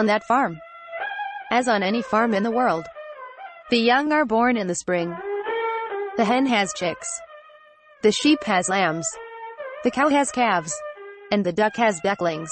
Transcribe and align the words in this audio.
on 0.00 0.06
that 0.06 0.24
farm. 0.24 0.58
As 1.50 1.68
on 1.68 1.82
any 1.82 2.00
farm 2.00 2.32
in 2.32 2.42
the 2.42 2.50
world. 2.50 2.86
The 3.70 3.76
young 3.78 4.12
are 4.12 4.24
born 4.24 4.56
in 4.56 4.66
the 4.66 4.74
spring. 4.74 5.14
The 6.16 6.24
hen 6.24 6.46
has 6.46 6.72
chicks. 6.72 7.08
The 8.02 8.10
sheep 8.10 8.42
has 8.44 8.70
lambs. 8.70 9.06
The 9.84 9.90
cow 9.90 10.08
has 10.08 10.30
calves. 10.30 10.74
And 11.30 11.44
the 11.44 11.52
duck 11.52 11.76
has 11.76 12.00
ducklings. 12.00 12.50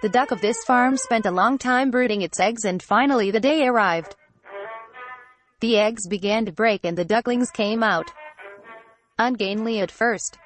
The 0.00 0.08
duck 0.08 0.30
of 0.30 0.40
this 0.40 0.64
farm 0.64 0.96
spent 0.96 1.26
a 1.26 1.30
long 1.30 1.58
time 1.58 1.90
brooding 1.90 2.22
its 2.22 2.40
eggs 2.40 2.64
and 2.64 2.82
finally 2.82 3.30
the 3.30 3.46
day 3.50 3.66
arrived. 3.66 4.16
The 5.60 5.76
eggs 5.76 6.08
began 6.08 6.46
to 6.46 6.52
break 6.52 6.84
and 6.84 6.96
the 6.96 7.04
ducklings 7.04 7.50
came 7.50 7.82
out. 7.82 8.10
Ungainly 9.18 9.80
at 9.80 9.90
first. 9.90 10.38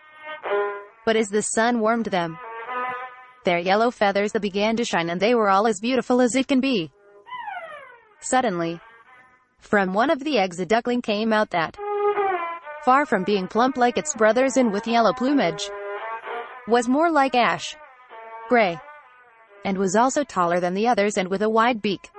But 1.06 1.14
as 1.14 1.28
the 1.28 1.42
sun 1.42 1.78
warmed 1.78 2.06
them, 2.06 2.36
their 3.44 3.58
yellow 3.58 3.90
feathers 3.90 4.32
began 4.32 4.76
to 4.76 4.84
shine 4.84 5.10
and 5.10 5.20
they 5.20 5.34
were 5.34 5.48
all 5.48 5.66
as 5.66 5.80
beautiful 5.80 6.20
as 6.20 6.34
it 6.34 6.48
can 6.48 6.60
be. 6.60 6.90
Suddenly, 8.20 8.80
from 9.58 9.94
one 9.94 10.10
of 10.10 10.22
the 10.24 10.38
eggs 10.38 10.60
a 10.60 10.66
duckling 10.66 11.02
came 11.02 11.32
out 11.32 11.50
that, 11.50 11.76
far 12.84 13.06
from 13.06 13.24
being 13.24 13.46
plump 13.46 13.76
like 13.76 13.98
its 13.98 14.14
brothers 14.14 14.56
and 14.56 14.72
with 14.72 14.86
yellow 14.86 15.12
plumage, 15.12 15.70
was 16.68 16.88
more 16.88 17.10
like 17.10 17.34
ash, 17.34 17.76
gray, 18.48 18.78
and 19.64 19.76
was 19.76 19.96
also 19.96 20.24
taller 20.24 20.60
than 20.60 20.74
the 20.74 20.88
others 20.88 21.16
and 21.16 21.28
with 21.28 21.42
a 21.42 21.48
wide 21.48 21.80
beak. 21.82 22.10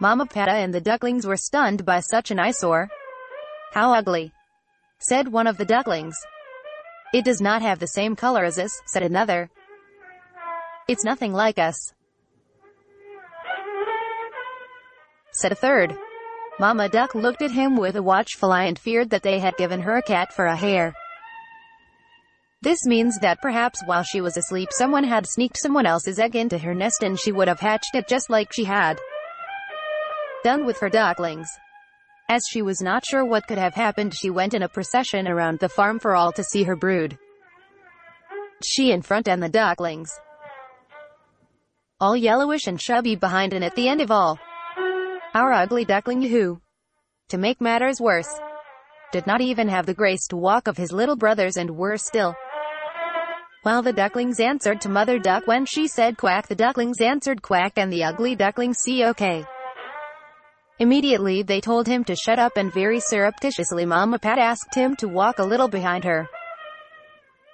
Mama 0.00 0.26
Pata 0.26 0.52
and 0.52 0.74
the 0.74 0.80
ducklings 0.80 1.26
were 1.26 1.36
stunned 1.36 1.84
by 1.84 2.00
such 2.00 2.30
an 2.30 2.38
eyesore. 2.38 2.88
How 3.72 3.94
ugly, 3.94 4.32
said 4.98 5.28
one 5.28 5.46
of 5.46 5.58
the 5.58 5.64
ducklings. 5.64 6.16
It 7.14 7.24
does 7.24 7.40
not 7.40 7.62
have 7.62 7.78
the 7.78 7.86
same 7.86 8.16
color 8.16 8.44
as 8.44 8.58
us, 8.58 8.72
said 8.86 9.02
another. 9.02 9.50
It's 10.88 11.04
nothing 11.04 11.32
like 11.32 11.58
us. 11.58 11.94
Said 15.32 15.52
a 15.52 15.54
third. 15.54 15.96
Mama 16.58 16.88
Duck 16.88 17.14
looked 17.14 17.40
at 17.40 17.50
him 17.50 17.76
with 17.76 17.96
a 17.96 18.02
watchful 18.02 18.52
eye 18.52 18.64
and 18.64 18.78
feared 18.78 19.10
that 19.10 19.22
they 19.22 19.38
had 19.38 19.56
given 19.56 19.80
her 19.80 19.96
a 19.96 20.02
cat 20.02 20.32
for 20.32 20.46
a 20.46 20.56
hare. 20.56 20.94
This 22.60 22.84
means 22.84 23.18
that 23.20 23.40
perhaps 23.40 23.82
while 23.86 24.02
she 24.02 24.20
was 24.20 24.36
asleep 24.36 24.68
someone 24.72 25.04
had 25.04 25.26
sneaked 25.26 25.58
someone 25.58 25.86
else's 25.86 26.18
egg 26.18 26.36
into 26.36 26.58
her 26.58 26.74
nest 26.74 27.02
and 27.02 27.18
she 27.18 27.32
would 27.32 27.48
have 27.48 27.60
hatched 27.60 27.94
it 27.94 28.06
just 28.06 28.30
like 28.30 28.52
she 28.52 28.64
had 28.64 29.00
done 30.44 30.66
with 30.66 30.78
her 30.78 30.88
ducklings. 30.88 31.48
As 32.28 32.42
she 32.48 32.62
was 32.62 32.80
not 32.80 33.04
sure 33.04 33.24
what 33.24 33.46
could 33.46 33.58
have 33.58 33.74
happened 33.74 34.14
she 34.14 34.30
went 34.30 34.54
in 34.54 34.62
a 34.62 34.68
procession 34.68 35.26
around 35.26 35.58
the 35.58 35.68
farm 35.68 35.98
for 35.98 36.14
all 36.14 36.32
to 36.32 36.44
see 36.44 36.64
her 36.64 36.76
brood. 36.76 37.18
She 38.62 38.92
in 38.92 39.02
front 39.02 39.28
and 39.28 39.42
the 39.42 39.48
ducklings 39.48 40.12
all 42.02 42.16
yellowish 42.16 42.66
and 42.66 42.80
chubby 42.80 43.14
behind 43.14 43.52
and 43.52 43.64
at 43.64 43.76
the 43.76 43.88
end 43.88 44.00
of 44.00 44.10
all. 44.10 44.36
Our 45.34 45.52
ugly 45.52 45.84
duckling 45.84 46.20
who, 46.20 46.60
to 47.28 47.38
make 47.38 47.60
matters 47.60 48.00
worse, 48.00 48.40
did 49.12 49.24
not 49.24 49.40
even 49.40 49.68
have 49.68 49.86
the 49.86 49.94
grace 49.94 50.26
to 50.30 50.36
walk 50.36 50.66
of 50.66 50.76
his 50.76 50.90
little 50.90 51.14
brothers 51.14 51.56
and 51.56 51.70
worse 51.70 52.02
still. 52.02 52.34
While 53.62 53.82
the 53.82 53.92
ducklings 53.92 54.40
answered 54.40 54.80
to 54.80 54.88
Mother 54.88 55.20
Duck 55.20 55.46
when 55.46 55.64
she 55.64 55.86
said 55.86 56.18
quack 56.18 56.48
the 56.48 56.56
ducklings 56.56 57.00
answered 57.00 57.40
quack 57.40 57.74
and 57.76 57.92
the 57.92 58.02
ugly 58.02 58.34
duckling 58.34 58.74
see 58.74 59.04
okay. 59.04 59.44
Immediately 60.80 61.44
they 61.44 61.60
told 61.60 61.86
him 61.86 62.02
to 62.04 62.16
shut 62.16 62.40
up 62.40 62.56
and 62.56 62.74
very 62.74 62.98
surreptitiously 62.98 63.86
Mama 63.86 64.18
Pat 64.18 64.40
asked 64.40 64.74
him 64.74 64.96
to 64.96 65.06
walk 65.06 65.38
a 65.38 65.44
little 65.44 65.68
behind 65.68 66.02
her. 66.02 66.28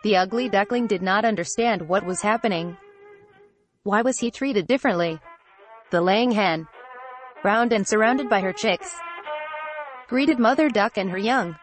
The 0.04 0.16
ugly 0.16 0.48
duckling 0.48 0.86
did 0.86 1.02
not 1.02 1.26
understand 1.26 1.86
what 1.86 2.06
was 2.06 2.22
happening. 2.22 2.78
Why 3.84 4.02
was 4.02 4.18
he 4.18 4.30
treated 4.30 4.66
differently? 4.66 5.20
The 5.90 6.00
laying 6.00 6.32
hen, 6.32 6.66
round 7.44 7.72
and 7.72 7.86
surrounded 7.86 8.28
by 8.28 8.40
her 8.40 8.52
chicks, 8.52 8.94
greeted 10.08 10.38
Mother 10.38 10.68
Duck 10.68 10.98
and 10.98 11.10
her 11.10 11.18
young. 11.18 11.56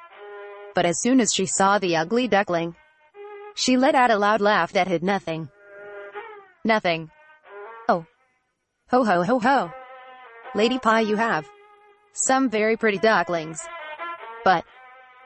But 0.74 0.86
as 0.86 1.00
soon 1.02 1.20
as 1.20 1.32
she 1.34 1.46
saw 1.46 1.78
the 1.78 1.96
ugly 1.96 2.28
duckling, 2.28 2.76
she 3.56 3.78
let 3.78 3.96
out 3.96 4.12
a 4.12 4.18
loud 4.18 4.42
laugh 4.42 4.74
that 4.74 4.88
hid 4.88 5.04
nothing. 5.04 5.50
Nothing. 6.64 7.10
Oh. 7.88 8.06
Ho 8.90 9.04
ho 9.04 9.24
ho 9.24 9.40
ho. 9.40 9.72
Lady 10.54 10.80
Pie 10.80 11.02
you 11.02 11.16
have 11.16 11.46
some 12.14 12.50
very 12.50 12.78
pretty 12.78 12.98
ducklings. 12.98 13.62
But 14.44 14.64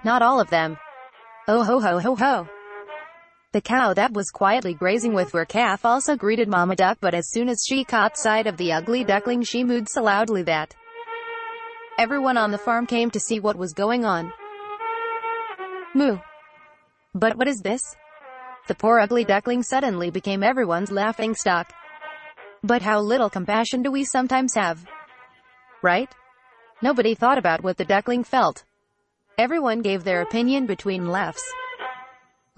not 0.04 0.22
all 0.22 0.40
of 0.40 0.50
them. 0.50 0.78
Oh 1.48 1.64
ho 1.64 1.80
ho 1.80 2.00
ho 2.00 2.16
ho. 2.16 2.48
The 3.52 3.62
cow 3.62 3.96
that 3.96 4.14
was 4.14 4.30
quietly 4.30 4.76
grazing 4.76 5.16
with 5.16 5.32
her 5.32 5.44
calf 5.44 5.84
also 5.84 6.16
greeted 6.16 6.48
Mama 6.48 6.76
Duck 6.76 7.00
but 7.02 7.16
as 7.16 7.32
soon 7.32 7.50
as 7.50 7.66
she 7.68 7.84
caught 7.84 8.16
sight 8.16 8.46
of 8.46 8.58
the 8.58 8.72
ugly 8.72 9.04
duckling 9.04 9.42
she 9.42 9.64
mooed 9.64 9.88
so 9.90 10.04
loudly 10.04 10.44
that 10.44 10.76
everyone 11.98 12.38
on 12.38 12.52
the 12.52 12.60
farm 12.60 12.86
came 12.86 13.10
to 13.10 13.20
see 13.20 13.40
what 13.40 13.58
was 13.58 13.74
going 13.74 14.06
on. 14.06 14.32
Moo. 15.96 16.20
But 17.16 17.38
what 17.38 17.48
is 17.48 17.62
this? 17.62 17.82
The 18.68 18.76
poor 18.76 19.00
ugly 19.00 19.24
duckling 19.24 19.64
suddenly 19.64 20.12
became 20.12 20.44
everyone's 20.44 20.92
laughing 20.92 21.34
stock. 21.34 21.74
But 22.62 22.84
how 22.84 23.00
little 23.00 23.31
compassion 23.31 23.81
do 23.81 23.90
we 23.90 24.04
sometimes 24.04 24.54
have? 24.54 24.86
Right? 25.81 26.14
Nobody 26.84 27.16
thought 27.16 27.40
about 27.40 27.64
what 27.64 27.78
the 27.78 27.86
duckling 27.86 28.24
felt. 28.24 28.64
Everyone 29.40 29.81
gave 29.81 30.04
their 30.04 30.22
opinion 30.22 30.68
between 30.68 31.10
laughs. 31.10 31.44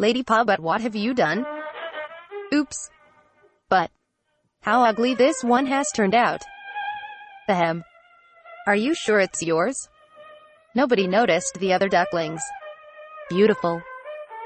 Lady 0.02 0.24
Pa, 0.24 0.44
but 0.44 0.60
what 0.60 0.82
have 0.82 0.96
you 0.96 1.14
done? 1.14 1.46
Oops. 2.52 2.90
But, 3.70 3.92
how 4.64 4.84
ugly 4.84 5.14
this 5.14 5.44
one 5.44 5.68
has 5.68 5.86
turned 5.94 6.16
out. 6.16 6.42
Ahem. 7.48 7.84
Are 8.66 8.76
you 8.76 8.96
sure 8.96 9.20
it's 9.20 9.44
yours? 9.44 9.90
Nobody 10.74 11.06
noticed 11.06 11.60
the 11.60 11.74
other 11.74 11.88
ducklings. 11.88 12.42
Beautiful. 13.30 13.80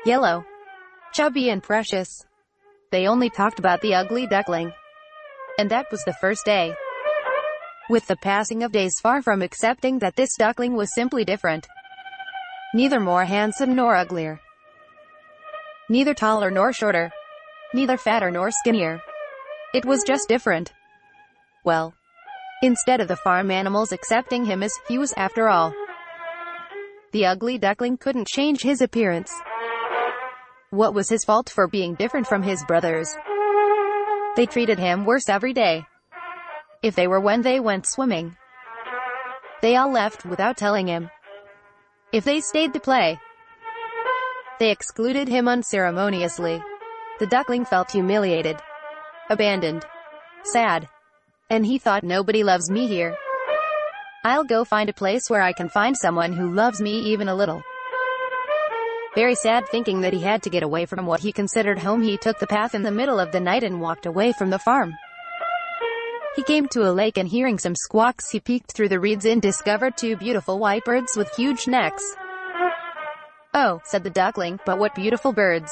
Yellow. 0.06 0.44
Chubby 1.14 1.50
and 1.50 1.64
precious. 1.64 2.26
They 2.92 3.08
only 3.08 3.30
talked 3.30 3.58
about 3.58 3.80
the 3.80 3.96
ugly 3.96 4.28
duckling. 4.28 4.74
And 5.58 5.72
that 5.72 5.90
was 5.90 6.04
the 6.04 6.20
first 6.20 6.44
day. 6.44 6.76
With 7.90 8.06
the 8.08 8.18
passing 8.18 8.62
of 8.64 8.74
days 8.74 9.00
far 9.02 9.22
from 9.22 9.42
accepting 9.42 10.00
that 10.00 10.18
this 10.18 10.36
duckling 10.38 10.76
was 10.76 10.94
simply 10.94 11.24
different. 11.24 11.66
Neither 12.74 13.00
more 13.00 13.24
handsome 13.24 13.74
nor 13.74 13.96
uglier. 13.96 14.42
Neither 15.88 16.14
taller 16.14 16.50
nor 16.50 16.74
shorter. 16.74 17.12
Neither 17.74 17.98
fatter 17.98 18.32
nor 18.32 18.50
skinnier. 18.50 19.02
It 19.74 19.86
was 19.86 20.04
just 20.04 20.28
different. 20.28 20.74
Well, 21.64 21.94
instead 22.64 23.02
of 23.02 23.08
the 23.08 23.16
farm 23.18 23.52
animals 23.52 23.92
accepting 23.92 24.46
him 24.46 24.64
as 24.64 24.74
he 24.88 24.98
was 24.98 25.14
after 25.18 25.48
all. 25.48 25.74
The 27.12 27.28
ugly 27.28 27.58
duckling 27.58 27.98
couldn't 27.98 28.28
change 28.28 28.62
his 28.62 28.82
appearance. 28.82 29.32
What 30.72 30.94
was 30.94 31.08
his 31.08 31.24
fault 31.24 31.50
for 31.50 31.68
being 31.68 31.96
different 31.96 32.28
from 32.28 32.42
his 32.42 32.64
brothers? 32.66 33.16
They 34.36 34.46
treated 34.46 34.80
him 34.80 35.06
worse 35.06 35.30
every 35.30 35.54
day. 35.54 35.86
If 36.82 36.96
they 36.96 37.08
were 37.08 37.20
when 37.20 37.42
they 37.42 37.60
went 37.60 37.88
swimming. 37.88 38.36
They 39.62 39.76
all 39.76 39.92
left 39.92 40.26
without 40.26 40.58
telling 40.58 40.88
him. 40.88 41.10
If 42.12 42.26
they 42.26 42.42
stayed 42.42 42.74
to 42.74 42.80
play, 42.80 43.20
they 44.60 44.72
excluded 44.72 45.28
him 45.28 45.48
unceremoniously. 45.48 46.62
The 47.20 47.28
duckling 47.28 47.66
felt 47.66 47.92
humiliated, 47.92 48.58
abandoned, 49.30 49.86
sad, 50.44 50.88
and 51.50 51.66
he 51.66 51.78
thought 51.78 52.04
nobody 52.04 52.44
loves 52.44 52.70
me 52.70 52.88
here. 52.88 53.16
I'll 54.24 54.44
go 54.44 54.66
find 54.66 54.90
a 54.90 54.94
place 54.94 55.30
where 55.30 55.42
I 55.42 55.54
can 55.54 55.70
find 55.70 55.96
someone 55.96 56.34
who 56.34 56.54
loves 56.54 56.82
me 56.82 57.00
even 57.00 57.28
a 57.28 57.36
little. 57.36 57.62
Very 59.14 59.36
sad 59.36 59.68
thinking 59.70 60.02
that 60.02 60.14
he 60.14 60.20
had 60.20 60.44
to 60.44 60.50
get 60.50 60.64
away 60.64 60.86
from 60.86 61.06
what 61.06 61.22
he 61.22 61.32
considered 61.32 61.80
home 61.80 62.02
he 62.02 62.18
took 62.18 62.40
the 62.40 62.48
path 62.48 62.76
in 62.76 62.84
the 62.84 62.92
middle 62.92 63.20
of 63.20 63.32
the 63.32 63.40
night 63.40 63.64
and 63.64 63.80
walked 63.80 64.06
away 64.06 64.34
from 64.34 64.50
the 64.50 64.60
farm. 64.60 64.94
He 66.36 66.44
came 66.44 66.68
to 66.70 66.90
a 66.90 66.92
lake 66.92 67.18
and 67.18 67.30
hearing 67.30 67.58
some 67.58 67.76
squawks 67.76 68.30
he 68.30 68.42
peeked 68.42 68.74
through 68.74 68.90
the 68.90 69.00
reeds 69.00 69.26
and 69.26 69.42
discovered 69.42 69.96
two 69.96 70.18
beautiful 70.18 70.60
white 70.60 70.84
birds 70.84 71.16
with 71.16 71.34
huge 71.36 71.66
necks. 71.66 72.04
Oh, 73.58 73.80
said 73.86 74.04
the 74.04 74.10
duckling, 74.10 74.60
but 74.66 74.80
what 74.80 74.94
beautiful 74.94 75.32
birds. 75.32 75.72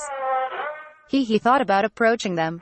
He 1.09 1.25
he 1.25 1.37
thought 1.37 1.59
about 1.59 1.83
approaching 1.83 2.35
them. 2.35 2.61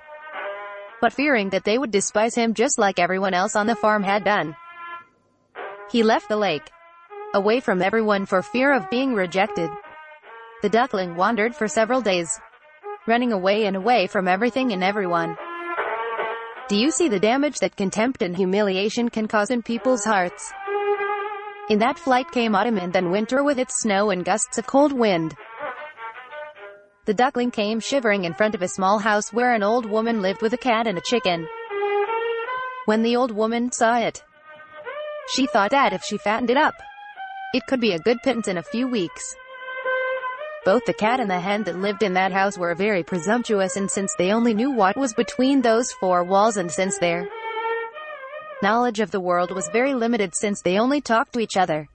But 1.00 1.14
fearing 1.14 1.52
that 1.52 1.64
they 1.64 1.78
would 1.78 1.92
despise 1.92 2.34
him 2.34 2.56
just 2.56 2.80
like 2.80 2.98
everyone 2.98 3.36
else 3.36 3.56
on 3.56 3.68
the 3.68 3.76
farm 3.76 4.02
had 4.02 4.24
done. 4.24 4.56
He 5.92 6.02
left 6.02 6.28
the 6.28 6.38
lake. 6.38 6.72
Away 7.36 7.60
from 7.60 7.84
everyone 7.84 8.26
for 8.26 8.42
fear 8.42 8.74
of 8.74 8.90
being 8.90 9.14
rejected. 9.14 9.70
The 10.64 10.70
duckling 10.70 11.16
wandered 11.16 11.56
for 11.56 11.68
several 11.68 12.02
days. 12.02 12.40
Running 13.06 13.32
away 13.32 13.68
and 13.68 13.76
away 13.76 14.08
from 14.08 14.28
everything 14.28 14.72
and 14.74 14.84
everyone. 14.84 15.38
Do 16.68 16.78
you 16.78 16.90
see 16.90 17.10
the 17.10 17.20
damage 17.20 17.60
that 17.60 17.76
contempt 17.76 18.24
and 18.24 18.36
humiliation 18.36 19.10
can 19.10 19.28
cause 19.28 19.52
in 19.52 19.62
people's 19.62 20.04
hearts? 20.04 20.52
In 21.72 21.80
that 21.80 21.98
flight 21.98 22.30
came 22.32 22.54
autumn 22.54 22.78
and 22.78 22.92
then 22.92 23.12
winter 23.12 23.46
with 23.46 23.58
its 23.58 23.80
snow 23.80 24.10
and 24.10 24.26
gusts 24.26 24.58
of 24.58 24.68
cold 24.68 24.92
wind. 24.92 25.34
The 27.06 27.14
duckling 27.14 27.50
came 27.50 27.80
shivering 27.80 28.26
in 28.26 28.34
front 28.34 28.56
of 28.56 28.62
a 28.62 28.68
small 28.68 29.00
house 29.00 29.32
where 29.32 29.54
an 29.54 29.64
old 29.64 29.86
woman 29.86 30.22
lived 30.22 30.42
with 30.42 30.52
a 30.52 30.58
cat 30.58 30.86
and 30.86 30.98
a 30.98 31.08
chicken. 31.10 31.48
When 32.88 33.04
the 33.04 33.16
old 33.16 33.32
woman 33.32 33.72
saw 33.72 33.98
it, 34.00 34.22
she 35.34 35.48
thought 35.48 35.72
that 35.72 35.94
if 35.94 36.04
she 36.04 36.18
fattened 36.18 36.50
it 36.50 36.58
up, 36.58 36.74
it 37.54 37.66
could 37.68 37.80
be 37.80 37.94
a 37.94 38.00
good 38.00 38.18
pittance 38.22 38.50
in 38.50 38.58
a 38.58 38.64
few 38.64 38.90
weeks. 38.90 39.34
Both 40.66 40.84
the 40.84 40.94
cat 40.94 41.22
and 41.22 41.32
the 41.32 41.40
hen 41.40 41.64
that 41.64 41.80
lived 41.80 42.04
in 42.04 42.16
that 42.16 42.34
house 42.34 42.58
were 42.58 42.76
very 42.76 43.02
presumptuous 43.02 43.78
and 43.78 43.90
since 43.90 44.14
they 44.18 44.34
only 44.34 44.54
knew 44.54 44.72
what 44.72 44.98
was 44.98 45.14
between 45.14 45.62
those 45.62 45.90
four 46.02 46.26
walls 46.26 46.58
and 46.58 46.70
since 46.70 46.98
their 46.98 47.30
knowledge 48.62 49.00
of 49.00 49.12
the 49.12 49.20
world 49.20 49.52
was 49.52 49.70
very 49.72 49.94
limited 49.94 50.34
since 50.36 50.62
they 50.62 50.78
only 50.78 51.02
talked 51.02 51.34
to 51.34 51.40
each 51.40 51.58
other. 51.58 51.88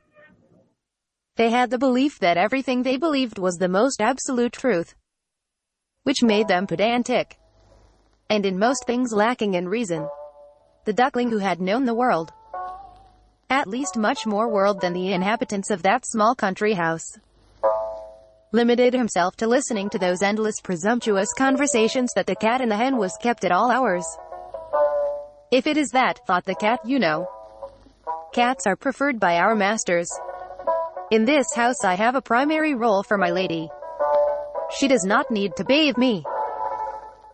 They 1.36 1.50
had 1.50 1.70
the 1.70 1.78
belief 1.78 2.18
that 2.20 2.38
everything 2.38 2.82
they 2.82 2.96
believed 2.96 3.38
was 3.38 3.56
the 3.56 3.68
most 3.68 4.00
absolute 4.00 4.52
truth, 4.52 4.94
which 6.04 6.22
made 6.22 6.48
them 6.48 6.66
pedantic, 6.66 7.38
and 8.30 8.46
in 8.46 8.58
most 8.58 8.86
things 8.86 9.12
lacking 9.12 9.54
in 9.54 9.68
reason. 9.68 10.08
The 10.84 10.92
duckling 10.92 11.30
who 11.30 11.38
had 11.38 11.60
known 11.60 11.84
the 11.84 11.94
world, 11.94 12.32
at 13.50 13.66
least 13.66 13.96
much 13.96 14.26
more 14.26 14.48
world 14.48 14.80
than 14.80 14.92
the 14.92 15.12
inhabitants 15.12 15.70
of 15.70 15.82
that 15.82 16.06
small 16.06 16.34
country 16.34 16.74
house, 16.74 17.18
limited 18.52 18.94
himself 18.94 19.36
to 19.36 19.46
listening 19.46 19.90
to 19.90 19.98
those 19.98 20.22
endless 20.22 20.60
presumptuous 20.62 21.32
conversations 21.36 22.10
that 22.14 22.26
the 22.26 22.36
cat 22.36 22.60
and 22.60 22.70
the 22.70 22.76
hen 22.76 22.96
was 22.96 23.16
kept 23.20 23.44
at 23.44 23.52
all 23.52 23.70
hours. 23.70 24.06
If 25.52 25.66
it 25.66 25.76
is 25.76 25.90
that, 25.90 26.26
thought 26.26 26.44
the 26.44 26.54
cat, 26.54 26.80
you 26.84 26.98
know. 26.98 27.28
Cats 28.32 28.66
are 28.66 28.76
preferred 28.76 29.20
by 29.20 29.36
our 29.36 29.54
masters. 29.54 30.10
In 31.10 31.24
this 31.24 31.54
house 31.54 31.84
I 31.84 31.94
have 31.94 32.16
a 32.16 32.20
primary 32.20 32.74
role 32.74 33.02
for 33.02 33.16
my 33.16 33.30
lady. 33.30 33.68
She 34.76 34.88
does 34.88 35.04
not 35.04 35.30
need 35.30 35.54
to 35.56 35.64
bathe 35.64 35.96
me, 35.96 36.24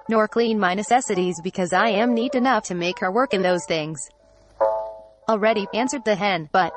nor 0.08 0.28
clean 0.28 0.58
my 0.58 0.74
necessities 0.74 1.40
because 1.42 1.72
I 1.72 1.88
am 1.88 2.12
neat 2.12 2.34
enough 2.34 2.64
to 2.64 2.74
make 2.74 2.98
her 2.98 3.10
work 3.10 3.32
in 3.32 3.40
those 3.40 3.64
things. 3.66 4.10
Already, 5.28 5.66
answered 5.72 6.04
the 6.04 6.14
hen, 6.14 6.50
but 6.52 6.74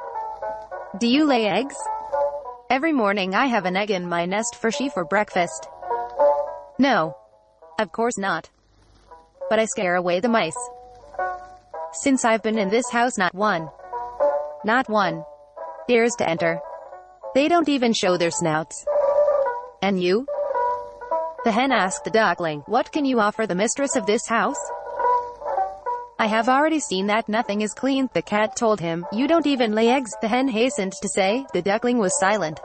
do 0.99 1.07
you 1.07 1.25
lay 1.25 1.47
eggs? 1.47 1.75
Every 2.69 2.93
morning 2.93 3.35
I 3.35 3.47
have 3.47 3.65
an 3.65 3.75
egg 3.75 3.91
in 3.91 4.07
my 4.07 4.25
nest 4.25 4.55
for 4.55 4.71
she 4.71 4.87
for 4.87 5.03
breakfast. 5.03 5.67
No. 6.79 7.17
Of 7.77 7.91
course 7.91 8.17
not. 8.17 8.49
But 9.49 9.59
I 9.59 9.65
scare 9.65 9.95
away 9.95 10.21
the 10.21 10.29
mice. 10.29 10.57
Since 12.01 12.25
I've 12.25 12.43
been 12.43 12.57
in 12.57 12.69
this 12.69 12.89
house 12.91 13.17
not 13.17 13.33
one. 13.33 13.69
Not 14.65 14.89
one. 14.89 15.23
Dares 15.87 16.13
to 16.17 16.29
enter. 16.29 16.59
They 17.33 17.47
don't 17.47 17.69
even 17.69 17.93
show 17.93 18.17
their 18.17 18.31
snouts. 18.31 18.85
And 19.81 20.01
you? 20.01 20.27
The 21.45 21.51
hen 21.51 21.71
asked 21.71 22.03
the 22.03 22.09
duckling, 22.11 22.63
what 22.65 22.91
can 22.91 23.05
you 23.05 23.21
offer 23.21 23.47
the 23.47 23.55
mistress 23.55 23.95
of 23.95 24.05
this 24.05 24.27
house? 24.27 24.59
I 26.19 26.27
have 26.27 26.49
already 26.49 26.81
seen 26.81 27.07
that 27.07 27.29
nothing 27.29 27.61
is 27.61 27.73
clean, 27.73 28.09
the 28.13 28.21
cat 28.21 28.57
told 28.57 28.81
him. 28.81 29.05
You 29.13 29.27
don't 29.27 29.47
even 29.47 29.73
lay 29.73 29.89
eggs, 29.89 30.11
the 30.21 30.27
hen 30.27 30.49
hastened 30.49 30.93
to 31.01 31.07
say. 31.07 31.45
The 31.53 31.61
duckling 31.61 31.97
was 31.97 32.19
silent. 32.19 32.59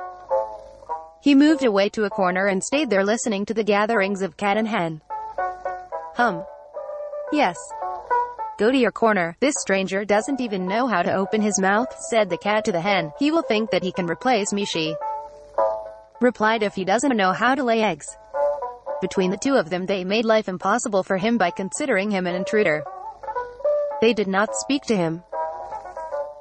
He 1.20 1.34
moved 1.36 1.64
away 1.64 1.88
to 1.90 2.04
a 2.04 2.10
corner 2.10 2.46
and 2.46 2.64
stayed 2.64 2.90
there 2.90 3.04
listening 3.04 3.44
to 3.46 3.54
the 3.54 3.64
gatherings 3.64 4.22
of 4.22 4.36
cat 4.36 4.56
and 4.56 4.66
hen. 4.66 5.02
Hum. 6.14 6.44
Yes. 7.32 7.56
Go 8.60 8.70
to 8.70 8.76
your 8.76 8.92
corner. 8.92 9.34
This 9.40 9.54
stranger 9.58 10.04
doesn't 10.04 10.38
even 10.38 10.66
know 10.66 10.86
how 10.86 11.00
to 11.00 11.14
open 11.14 11.40
his 11.40 11.58
mouth, 11.58 11.88
said 12.10 12.28
the 12.28 12.36
cat 12.36 12.62
to 12.66 12.72
the 12.72 12.80
hen. 12.82 13.10
He 13.18 13.30
will 13.30 13.40
think 13.40 13.70
that 13.70 13.82
he 13.82 13.90
can 13.90 14.06
replace 14.06 14.52
me, 14.52 14.66
she 14.66 14.94
replied 16.20 16.62
if 16.62 16.74
he 16.74 16.84
doesn't 16.84 17.16
know 17.16 17.32
how 17.32 17.54
to 17.54 17.64
lay 17.64 17.80
eggs. 17.80 18.18
Between 19.00 19.30
the 19.30 19.38
two 19.38 19.54
of 19.54 19.70
them 19.70 19.86
they 19.86 20.04
made 20.04 20.26
life 20.26 20.46
impossible 20.46 21.02
for 21.02 21.16
him 21.16 21.38
by 21.38 21.50
considering 21.50 22.10
him 22.10 22.26
an 22.26 22.34
intruder. 22.34 22.84
They 24.02 24.12
did 24.12 24.28
not 24.28 24.54
speak 24.54 24.82
to 24.88 24.94
him. 24.94 25.22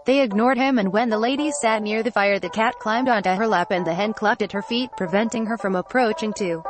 They 0.05 0.21
ignored 0.21 0.57
him 0.57 0.77
and 0.77 0.91
when 0.91 1.07
the 1.07 1.17
lady 1.17 1.51
sat 1.51 1.81
near 1.81 2.03
the 2.03 2.11
fire 2.11 2.37
the 2.37 2.49
cat 2.49 2.75
climbed 2.79 3.07
onto 3.07 3.29
her 3.29 3.47
lap 3.47 3.71
and 3.71 3.87
the 3.87 3.93
hen 3.93 4.11
clucked 4.11 4.41
at 4.41 4.51
her 4.51 4.61
feet, 4.61 4.89
preventing 4.97 5.45
her 5.45 5.57
from 5.57 5.77
approaching 5.77 6.33
to 6.33 6.63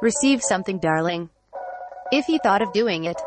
receive 0.00 0.44
something 0.44 0.78
darling. 0.78 1.28
If 2.12 2.26
he 2.26 2.38
thought 2.38 2.62
of 2.62 2.72
doing 2.72 3.02
it. 3.02 3.20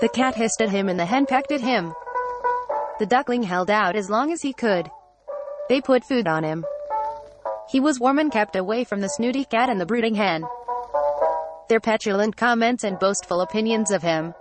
The 0.00 0.08
cat 0.08 0.34
hissed 0.34 0.60
at 0.60 0.70
him 0.70 0.88
and 0.88 0.98
the 0.98 1.06
hen 1.06 1.26
pecked 1.26 1.52
at 1.52 1.60
him. 1.60 1.92
The 2.98 3.06
duckling 3.06 3.42
held 3.42 3.70
out 3.70 3.96
as 3.96 4.10
long 4.10 4.32
as 4.32 4.42
he 4.42 4.52
could. 4.52 4.90
They 5.68 5.80
put 5.80 6.04
food 6.04 6.26
on 6.26 6.44
him. 6.44 6.64
He 7.68 7.80
was 7.80 8.00
warm 8.00 8.18
and 8.18 8.32
kept 8.32 8.56
away 8.56 8.84
from 8.84 9.00
the 9.00 9.08
snooty 9.08 9.44
cat 9.44 9.68
and 9.68 9.80
the 9.80 9.86
brooding 9.86 10.14
hen. 10.14 10.44
Their 11.68 11.80
petulant 11.80 12.36
comments 12.36 12.84
and 12.84 12.98
boastful 12.98 13.40
opinions 13.40 13.90
of 13.90 14.02
him 14.02 14.34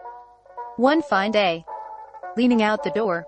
one 0.78 1.02
fine 1.02 1.32
day, 1.32 1.66
leaning 2.36 2.62
out 2.62 2.84
the 2.84 2.92
door, 2.92 3.26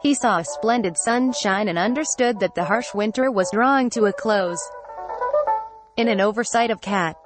he 0.00 0.14
saw 0.14 0.38
a 0.38 0.44
splendid 0.44 0.96
sunshine 0.96 1.68
and 1.68 1.78
understood 1.78 2.40
that 2.40 2.54
the 2.54 2.64
harsh 2.64 2.94
winter 2.94 3.30
was 3.30 3.50
drawing 3.52 3.90
to 3.90 4.06
a 4.06 4.12
close. 4.12 4.60
In 5.98 6.08
an 6.08 6.20
oversight 6.20 6.70
of 6.70 6.80
cat, 6.80 7.16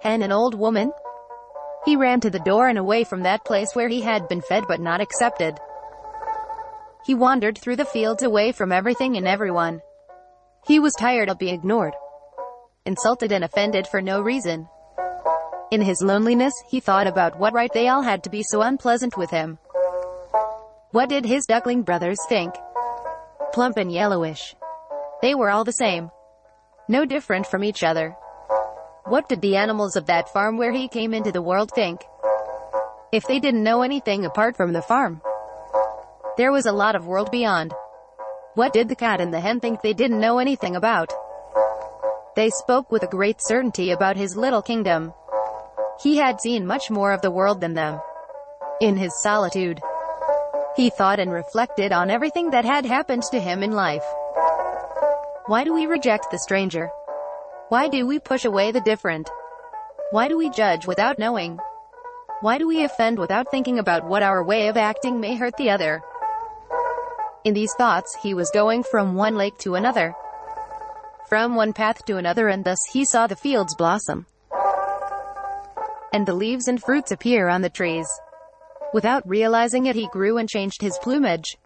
hen 0.00 0.22
and 0.22 0.32
old 0.32 0.54
woman, 0.54 0.92
he 1.84 1.96
ran 1.96 2.20
to 2.20 2.30
the 2.30 2.38
door 2.40 2.68
and 2.68 2.78
away 2.78 3.04
from 3.04 3.22
that 3.22 3.44
place 3.44 3.74
where 3.74 3.88
he 3.88 4.00
had 4.00 4.28
been 4.28 4.40
fed 4.40 4.64
but 4.66 4.80
not 4.80 5.00
accepted. 5.00 5.58
He 7.04 7.14
wandered 7.14 7.58
through 7.58 7.76
the 7.76 7.84
fields 7.84 8.22
away 8.22 8.52
from 8.52 8.72
everything 8.72 9.16
and 9.16 9.28
everyone. 9.28 9.80
He 10.66 10.78
was 10.78 10.94
tired 10.94 11.28
of 11.28 11.38
being 11.38 11.54
ignored, 11.54 11.92
insulted 12.86 13.32
and 13.32 13.44
offended 13.44 13.86
for 13.86 14.00
no 14.00 14.22
reason. 14.22 14.66
In 15.70 15.82
his 15.82 16.00
loneliness, 16.00 16.54
he 16.70 16.80
thought 16.80 17.06
about 17.06 17.38
what 17.38 17.52
right 17.52 17.72
they 17.74 17.88
all 17.88 18.02
had 18.02 18.22
to 18.24 18.30
be 18.30 18.42
so 18.42 18.62
unpleasant 18.62 19.16
with 19.16 19.30
him. 19.30 19.58
What 20.92 21.08
did 21.08 21.26
his 21.26 21.44
duckling 21.46 21.82
brothers 21.82 22.18
think? 22.28 22.54
Plump 23.52 23.76
and 23.76 23.92
yellowish. 23.92 24.54
They 25.20 25.34
were 25.34 25.50
all 25.50 25.64
the 25.64 25.72
same. 25.72 26.10
No 26.88 27.04
different 27.04 27.46
from 27.46 27.64
each 27.64 27.82
other. 27.82 28.16
What 29.06 29.28
did 29.28 29.42
the 29.42 29.56
animals 29.56 29.96
of 29.96 30.06
that 30.06 30.30
farm 30.30 30.56
where 30.56 30.72
he 30.72 30.88
came 30.88 31.12
into 31.12 31.30
the 31.30 31.42
world 31.42 31.70
think? 31.74 32.00
If 33.12 33.26
they 33.26 33.38
didn't 33.38 33.62
know 33.62 33.82
anything 33.82 34.24
apart 34.24 34.56
from 34.56 34.72
the 34.72 34.80
farm. 34.80 35.20
There 36.38 36.50
was 36.50 36.64
a 36.64 36.72
lot 36.72 36.96
of 36.96 37.06
world 37.06 37.30
beyond. 37.30 37.74
What 38.54 38.72
did 38.72 38.88
the 38.88 38.96
cat 38.96 39.20
and 39.20 39.32
the 39.32 39.40
hen 39.40 39.60
think 39.60 39.82
they 39.82 39.92
didn't 39.92 40.20
know 40.20 40.38
anything 40.38 40.74
about? 40.74 41.12
They 42.34 42.48
spoke 42.48 42.90
with 42.90 43.02
a 43.02 43.06
great 43.06 43.42
certainty 43.42 43.90
about 43.90 44.16
his 44.16 44.38
little 44.38 44.62
kingdom. 44.62 45.12
He 46.02 46.16
had 46.16 46.40
seen 46.40 46.66
much 46.66 46.90
more 46.90 47.12
of 47.12 47.20
the 47.20 47.30
world 47.30 47.60
than 47.60 47.74
them. 47.74 48.00
In 48.80 48.96
his 48.96 49.20
solitude, 49.20 49.82
he 50.76 50.88
thought 50.88 51.20
and 51.20 51.30
reflected 51.30 51.92
on 51.92 52.10
everything 52.10 52.50
that 52.52 52.64
had 52.64 52.86
happened 52.86 53.24
to 53.24 53.38
him 53.38 53.62
in 53.62 53.72
life. 53.72 54.04
Why 55.44 55.62
do 55.62 55.74
we 55.74 55.84
reject 55.84 56.30
the 56.30 56.38
stranger? 56.38 56.88
Why 57.74 57.88
do 57.88 58.06
we 58.06 58.20
push 58.20 58.44
away 58.44 58.70
the 58.70 58.80
different? 58.80 59.28
Why 60.12 60.28
do 60.28 60.38
we 60.38 60.48
judge 60.48 60.86
without 60.86 61.18
knowing? 61.18 61.58
Why 62.40 62.56
do 62.56 62.68
we 62.68 62.84
offend 62.84 63.18
without 63.18 63.50
thinking 63.50 63.80
about 63.80 64.06
what 64.06 64.22
our 64.22 64.44
way 64.44 64.68
of 64.68 64.76
acting 64.76 65.18
may 65.18 65.34
hurt 65.34 65.56
the 65.56 65.70
other? 65.70 66.00
In 67.42 67.52
these 67.52 67.74
thoughts, 67.74 68.16
he 68.22 68.32
was 68.32 68.48
going 68.52 68.84
from 68.84 69.16
one 69.16 69.34
lake 69.34 69.58
to 69.58 69.74
another, 69.74 70.14
from 71.28 71.56
one 71.56 71.72
path 71.72 72.04
to 72.04 72.16
another 72.16 72.46
and 72.46 72.64
thus 72.64 72.78
he 72.92 73.04
saw 73.04 73.26
the 73.26 73.34
fields 73.34 73.74
blossom 73.74 74.26
and 76.12 76.26
the 76.28 76.40
leaves 76.44 76.68
and 76.68 76.80
fruits 76.80 77.10
appear 77.10 77.48
on 77.48 77.62
the 77.62 77.76
trees. 77.80 78.06
Without 78.92 79.28
realizing 79.28 79.86
it 79.86 79.96
he 79.96 80.06
grew 80.12 80.38
and 80.38 80.48
changed 80.48 80.80
his 80.80 80.96
plumage, 80.98 81.58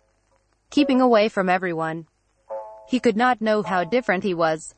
keeping 0.70 1.02
away 1.02 1.28
from 1.28 1.50
everyone. 1.50 2.06
He 2.88 2.98
could 2.98 3.18
not 3.18 3.42
know 3.42 3.62
how 3.62 3.84
different 3.84 4.24
he 4.24 4.32
was. 4.32 4.74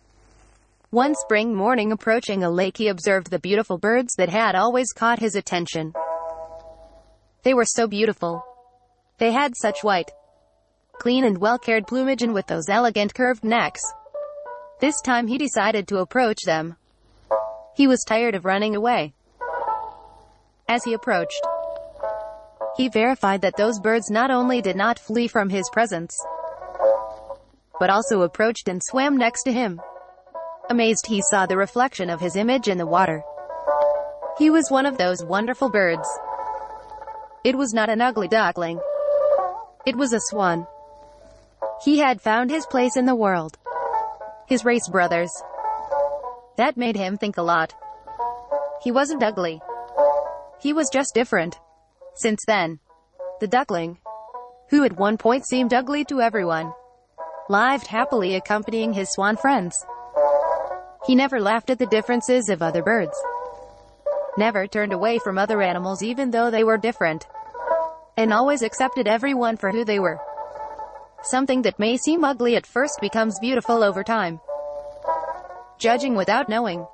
One 0.93 1.15
spring 1.15 1.55
morning 1.55 1.93
approaching 1.93 2.43
a 2.43 2.51
lake 2.51 2.77
he 2.77 2.89
observed 2.89 3.31
the 3.31 3.39
beautiful 3.39 3.79
birds 3.79 4.13
that 4.17 4.29
had 4.29 4.57
always 4.57 4.93
caught 4.93 5.21
his 5.21 5.37
attention. 5.37 5.93
They 7.45 7.55
were 7.55 7.65
so 7.65 7.87
beautiful. 7.87 8.45
They 9.19 9.31
had 9.31 9.53
such 9.57 9.85
white, 9.85 10.11
clean 10.95 11.25
and 11.25 11.39
well-cared 11.39 11.87
plumage 11.87 12.23
and 12.23 12.35
with 12.35 12.49
those 12.49 12.69
elegant 12.69 13.15
curved 13.15 13.45
necks. 13.45 13.83
This 14.81 15.01
time 15.01 15.29
he 15.29 15.39
decided 15.39 15.87
to 15.87 15.99
approach 15.99 16.39
them. 16.45 16.75
He 17.77 17.87
was 17.87 18.03
tired 18.05 18.35
of 18.35 18.45
running 18.45 18.75
away. 18.75 19.15
As 20.69 20.83
he 20.83 20.93
approached, 20.93 21.47
he 22.77 22.89
verified 22.89 23.43
that 23.43 23.57
those 23.57 23.79
birds 23.79 24.11
not 24.11 24.33
only 24.33 24.61
did 24.61 24.75
not 24.75 24.99
flee 24.99 25.29
from 25.29 25.51
his 25.51 25.71
presence, 25.73 26.19
but 27.79 27.91
also 27.91 28.23
approached 28.23 28.67
and 28.67 28.83
swam 28.83 29.17
next 29.17 29.45
to 29.45 29.53
him. 29.53 29.81
Amazed 30.71 31.07
he 31.09 31.21
saw 31.21 31.47
the 31.47 31.57
reflection 31.57 32.09
of 32.09 32.21
his 32.21 32.37
image 32.37 32.69
in 32.69 32.79
the 32.79 32.87
water. 32.87 33.25
He 34.39 34.51
was 34.51 34.71
one 34.71 34.87
of 34.87 34.99
those 34.99 35.25
wonderful 35.25 35.69
birds. 35.69 36.09
It 37.43 37.59
was 37.59 37.75
not 37.75 37.91
an 37.91 38.01
ugly 38.01 38.29
duckling. 38.29 38.79
It 39.85 39.97
was 39.97 40.13
a 40.13 40.21
swan. 40.21 40.69
He 41.85 41.99
had 41.99 42.21
found 42.21 42.51
his 42.51 42.67
place 42.67 42.97
in 42.97 43.05
the 43.05 43.17
world. 43.17 43.59
His 44.47 44.65
race 44.65 44.89
brothers. 44.89 45.33
That 46.57 46.77
made 46.77 46.95
him 46.95 47.19
think 47.19 47.37
a 47.37 47.43
lot. 47.43 47.75
He 48.81 48.93
wasn't 48.93 49.25
ugly. 49.25 49.61
He 50.61 50.73
was 50.73 50.89
just 50.89 51.15
different. 51.15 51.59
Since 52.15 52.45
then, 52.47 52.79
the 53.41 53.49
duckling, 53.49 53.99
who 54.69 54.85
at 54.85 54.97
one 54.97 55.19
point 55.19 55.49
seemed 55.49 55.75
ugly 55.75 56.05
to 56.05 56.21
everyone, 56.21 56.73
lived 57.49 57.89
happily 57.89 58.37
accompanying 58.37 58.93
his 58.93 59.11
swan 59.11 59.37
friends. 59.37 59.85
He 61.11 61.17
never 61.17 61.41
laughed 61.41 61.71
at 61.71 61.81
the 61.81 61.87
differences 61.87 62.49
of 62.49 62.63
other 62.63 62.85
birds. 62.85 63.21
Never 64.39 64.69
turned 64.69 64.93
away 64.93 65.19
from 65.19 65.39
other 65.39 65.61
animals 65.61 66.05
even 66.05 66.31
though 66.31 66.53
they 66.53 66.63
were 66.63 66.77
different. 66.77 67.27
And 68.17 68.33
always 68.33 68.63
accepted 68.63 69.09
everyone 69.09 69.57
for 69.57 69.73
who 69.73 69.85
they 69.85 69.99
were. 69.99 70.21
Something 71.25 71.63
that 71.63 71.81
may 71.81 71.97
seem 71.97 72.23
ugly 72.23 72.55
at 72.55 72.65
first 72.65 73.01
becomes 73.01 73.41
beautiful 73.41 73.83
over 73.83 74.05
time. 74.05 74.39
Judging 75.81 76.15
without 76.15 76.49
knowing 76.49 76.87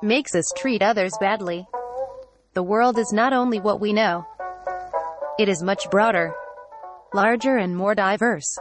makes 0.00 0.34
us 0.34 0.50
treat 0.56 0.80
others 0.80 1.12
badly. 1.20 1.66
The 2.54 2.62
world 2.62 2.98
is 2.98 3.12
not 3.12 3.34
only 3.34 3.60
what 3.60 3.82
we 3.82 3.92
know. 3.92 4.26
It 5.38 5.50
is 5.50 5.62
much 5.62 5.90
broader, 5.90 6.32
larger 7.12 7.58
and 7.58 7.76
more 7.76 7.94
diverse. 7.94 8.58